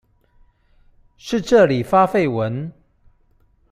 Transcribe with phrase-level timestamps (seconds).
[1.17, 2.73] 是這裡發廢文？